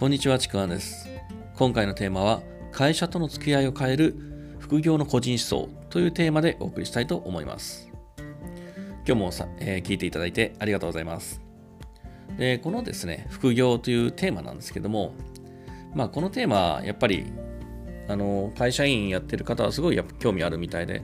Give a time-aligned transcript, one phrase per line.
[0.00, 1.10] こんにちはちくわんです。
[1.56, 2.40] 今回のテーマは
[2.72, 4.16] 会社との付き合いを変える
[4.58, 7.92] 副業の個人思想というテーマでお送りしたいと思います。
[9.06, 11.42] 今日もさ、えー、聞いていただいてありがとうございます。
[12.38, 15.12] でこのですね副業というテーマなんですけども
[15.94, 17.26] まあこのテーマやっぱり
[18.08, 21.02] あの会社員やってる方はすごいやっぱ興味あるみたいで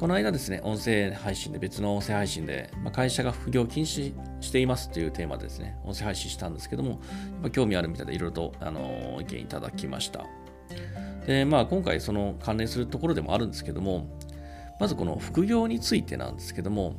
[0.00, 4.12] この間ですね、音声配信で、別の音声配信で、まあ、会社が副業禁止
[4.44, 7.00] していますというテーマでですね、音声配信したんですけども、やっ
[7.44, 10.24] ぱ興味あるみたいで、いろいろと、あの意見いただきました。
[11.26, 14.06] で、まあ、今回、その関連するところでもあるんですけども、
[14.78, 16.94] まずこの副業についてなんですけども、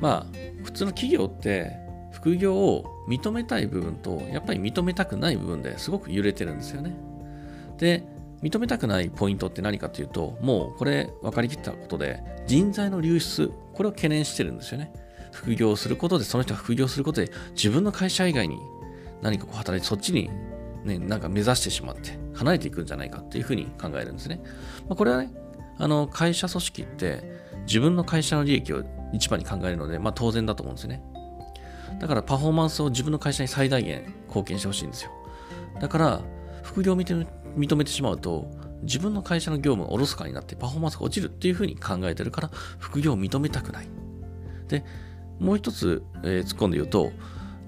[0.00, 6.94] まあ、普通の企業って、副業を認めたい部分と、やっぱり認めたくない部分ですごく揺れてるんですよね。
[7.78, 8.04] で、
[8.42, 14.92] 認めたくないポイントって何かというと、もうこれ分かりきったことで、人材の流出、これを懸念してるんですよね。
[15.36, 18.58] 副業をすることで、その人が副業することで、自分の会社以外に
[19.22, 20.30] 何かこう働いて、そっちに
[20.84, 24.40] ね、なんか目指してしまって、離れていくんじゃないかっていうふうに考えるんですね。
[24.88, 25.30] まあ、これはね、
[25.78, 27.22] あの、会社組織って
[27.66, 31.02] 自分の会社の利益を一番に考えるので、まあ当然だと思うんですね。
[32.00, 35.10] だからパフォーマンスを自分の会社に最大限貢献してほしいんですよ。
[35.80, 36.20] だから、
[36.62, 38.50] 副業を認めてしまうと、
[38.82, 43.88] 自分の会社の業務がおろそかになってパフォーマンスが落ちるっていうふうに考えてるから、副業を認めたくない。
[44.68, 44.84] で、
[45.38, 47.12] もう一つ、えー、突っ込んで言うと、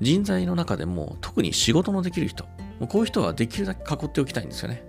[0.01, 2.45] 人材の中でも特に仕事のできる人、
[2.89, 4.85] こういう人はできるだけ囲っておきたいんですよね。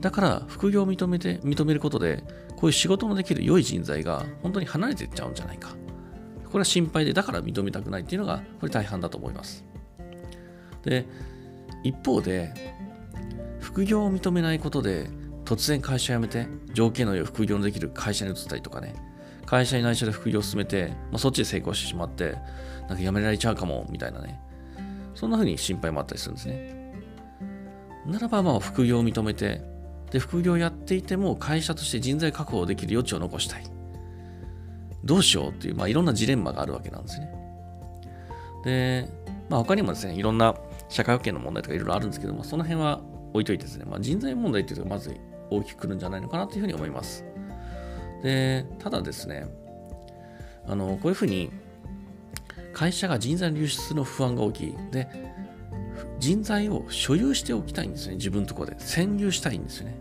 [0.00, 2.22] だから、副業を認めて、認めることで、
[2.56, 5.70] こういう仕事のできる良い人材が本当に離れていっちゃうんじゃないか。
[6.46, 9.64] これは心配で、だから認めたくないっていうのが、これ大半だと思います。
[10.84, 11.06] で、
[11.82, 12.78] 一方で、
[13.60, 15.08] 副業を認めないことで
[15.44, 18.94] 突然会社辞めて条件の良い副業のできる会社に移ったりとかね
[19.48, 22.36] 会社に内緒で副業を進めて、まあ、そっちで成功してしまって
[22.86, 24.38] なんか辞められちゃうかもみたいなね。
[25.14, 26.92] そんな風に心配もあったりするんですね。
[28.06, 29.62] ならばまあ副業を認めて
[30.10, 33.64] で副業をやっていても会社として人材確保できる余地を残したい。
[35.02, 37.32] どうしようっていう、まあ、いろんなジレンマがあるわけなんですね。
[38.64, 39.08] で、
[39.48, 40.56] まあ、他にもですねいろんな
[40.90, 43.00] 社会保険の問題とかいろいろあるんですけどもその辺は
[43.32, 45.16] 置いといてですね、まあ、人材問題っていうのがまず
[45.50, 47.24] 大きくくるんじゃないのかなというふうに思います。
[48.22, 49.46] で、ただですね、
[50.66, 51.50] あの、こういうふうに
[52.72, 54.74] 会社が人材流出の不安が大きい。
[54.92, 55.08] で、
[56.18, 58.76] 人材を所有しておきたいんですね、自分のところで。
[58.76, 59.96] 占有したいんですね。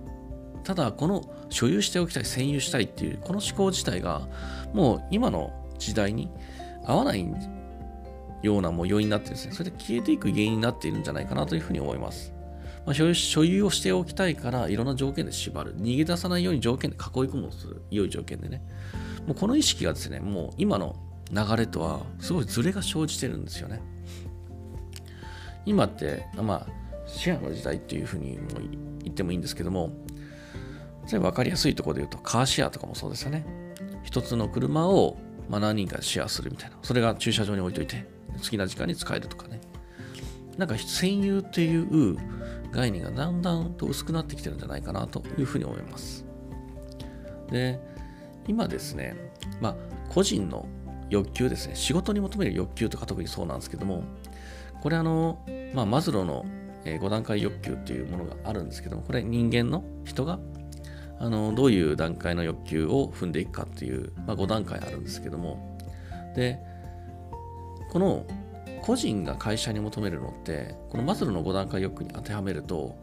[0.63, 4.27] ただ、この所有しておきたい、占有したいっていう、この思考自体が、
[4.73, 6.29] もう今の時代に
[6.85, 7.25] 合わない
[8.41, 12.33] ようなもう要因になってですね、それで消えていく原因になっているんじゃないかなというふうに思います。
[12.87, 15.75] まあ、所有をしておきたいからいろんな条件で縛る。
[15.75, 18.61] 逃げ出さないように条件で囲い込むとする良い条件でね。
[19.27, 20.95] もうこの意識がですねもう今の
[21.29, 23.81] 流れとはすごいズレが生じてるんですよね。
[25.65, 26.67] 今ってまあ
[27.05, 28.43] シェアの時代っていうふうにも
[29.03, 29.91] 言ってもいいんですけども
[31.11, 33.45] 例えば分かりやすいところで言うとカーシェアとかもそうですよね。
[34.03, 35.17] 一つの車を
[35.49, 36.77] まあ何人かシェアするみたいな。
[36.83, 38.05] それが駐車場に置いといて
[38.37, 39.59] 好きな時間に使えるとかね。
[40.57, 42.17] なんか占有っていう
[42.77, 46.23] 概念がだんだんと薄くなってきてるんじゃないかなというふうに思います。
[47.49, 47.79] で、
[48.47, 49.15] 今ですね、
[49.59, 49.75] まあ、
[50.09, 50.67] 個人の
[51.09, 54.03] 欲求ですね、仕事に求める欲求とか特にそうなんですけども、
[54.83, 55.39] これあの、
[55.73, 56.45] まあ、マズローの
[56.85, 60.37] 5段階欲求っていうものがあるんですけども、これ人間の人が
[61.19, 65.79] あのどういう段階の欲求を踏んでいくかっていう、まあ、5段階あるんですけども、
[66.35, 66.59] で、
[67.89, 68.23] この
[68.81, 72.97] 個人が会社に求めるのってこのマズローの5段階欲に当てはめると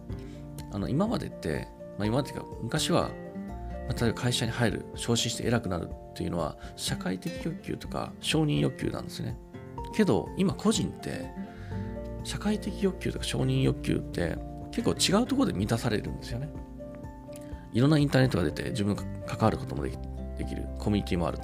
[0.73, 1.69] あの今までって、
[1.99, 3.11] まあ、今までか昔は、
[3.89, 9.37] まあ、例えば会社に入る昇進して偉くなるっていうのは社会的欲求とか承認欲求なんですね。
[9.95, 11.31] けど今個人って
[12.25, 14.37] 社会的欲求とか承認欲求って
[14.73, 16.49] 結構違うところで満たされるんですよね。
[17.73, 21.39] いろんなインターネットが出て自分が関わることもできるコミュニティもある。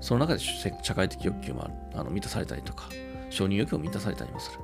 [0.00, 0.40] その中で
[0.82, 1.74] 社会的欲求もある。
[1.94, 2.88] あの満たされたりとか。
[3.32, 4.58] 承認欲求を満たされたりもする。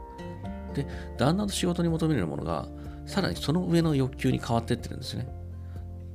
[0.74, 0.86] で、
[1.16, 2.68] だんだんと仕事に求めるものが、
[3.06, 5.26] さらにその上の欲求に変わっていってるんですね。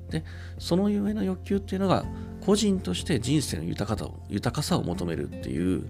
[0.10, 0.24] で、
[0.60, 2.06] その上の欲求っていうのが、
[2.42, 5.90] 個人として人生の豊かさを豊かさを求めるっていう、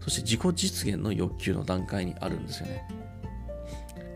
[0.00, 2.88] そして自己実現の欲求の段階にあるんですよね。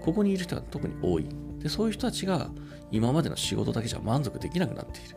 [0.00, 1.26] ここにいる人が特に多い。
[1.58, 2.50] で、そういう人たちが
[2.90, 5.16] 今までの仕事だけじゃ満足できなくなっている。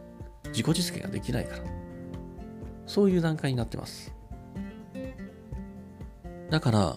[0.50, 1.64] 自己実現ができないから。
[2.86, 4.17] そういう段階になってます。
[6.50, 6.96] だから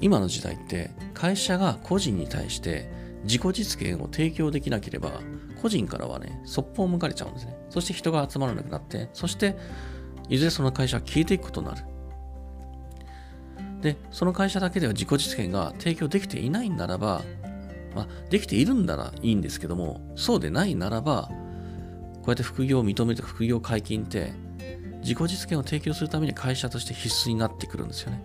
[0.00, 2.90] 今の時代って会社が個人に対して
[3.24, 5.20] 自己実現を提供できなければ
[5.60, 9.56] 個人からはねそっぽを向かれちゃうんですねそして人が集まらなくなってそして
[10.28, 11.84] いずれその会社は消えていくことになる
[13.80, 17.22] でその会社だけでは自己実現が提供できていないならば
[17.94, 21.28] まあ、できているんならいいんですけども、そうでないならば、
[22.22, 24.32] こうやって副業を認めて副業解禁って
[25.00, 28.22] 自己実現を提供するために会社として必須になってくるんですよね。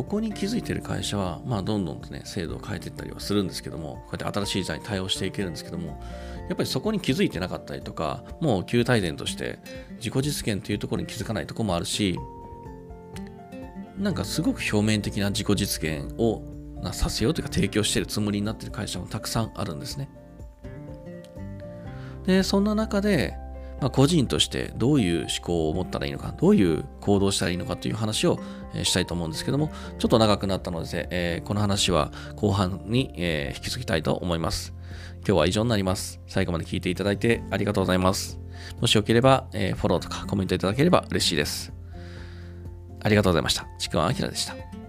[0.00, 6.02] ここに気づいてる会社は、まあ、どんどんとね、制度を変えていったりはするんですけども、こうやって新しい時代に対応していけるんですけども、
[6.48, 9.58] やっぱりそこに気づいてなかったりとか、もう旧体伝として
[9.96, 12.18] 自己実現というところに気づかないとこもあるし、
[13.98, 16.44] なんかすごく表面的な自己実現を
[16.92, 20.08] させようというか提供してるつもりになってる会社もたくさんあるんですね。
[22.24, 23.36] で、そんな中で、
[23.80, 28.38] まあ、個人としてどういう思考を持ったらいいのか、どういう行動したらいいのかという話を、
[28.82, 34.74] したいと思うんですけども、ちょっと長くなったので、えー、この話は後半に、えー、引き継ぎたいと思います。
[35.26, 36.20] 今日は以上になります。
[36.26, 38.38] 最後まで聞いていただいてありがとうございます。
[38.80, 41.72] もしよければ、えー、フォローとかコメントいただければ嬉しいです。
[43.02, 43.66] ありがとうございました。
[43.78, 44.79] ちくわあきらでした。